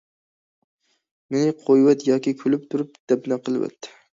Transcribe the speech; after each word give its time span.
مېنى 1.35 1.53
قويۇۋەت 1.67 2.09
ياكى 2.09 2.35
كۈلۈپ 2.43 2.67
تۇرۇپ 2.73 2.99
دەپنە 3.13 3.43
قىلىۋەت. 3.47 3.93